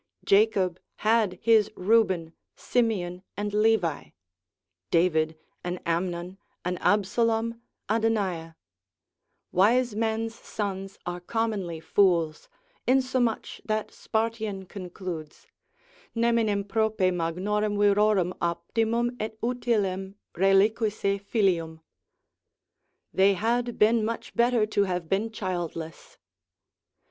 Jacob 0.25 0.79
had 1.05 1.37
his 1.43 1.69
Reuben, 1.75 2.33
Simeon 2.55 3.21
and 3.37 3.53
Levi; 3.53 4.05
David 4.89 5.37
an 5.63 5.77
Amnon, 5.85 6.39
an 6.65 6.79
Absalom, 6.79 7.61
Adoniah; 7.87 8.55
wise 9.51 9.95
men's 9.95 10.33
sons 10.33 10.97
are 11.05 11.19
commonly 11.19 11.79
fools, 11.79 12.49
insomuch 12.87 13.61
that 13.63 13.91
Spartian 13.91 14.65
concludes, 14.65 15.45
Neminem 16.15 16.63
prope 16.67 16.99
magnorum 17.13 17.77
virorum 17.77 18.33
optimum 18.41 19.15
et 19.19 19.39
utilem 19.41 20.15
reliquisse 20.33 21.21
filium: 21.23 21.79
they 23.13 23.35
had 23.35 23.77
been 23.77 24.03
much 24.03 24.33
better 24.33 24.65
to 24.65 24.85
have 24.85 25.07
been 25.07 25.31
childless. 25.31 26.17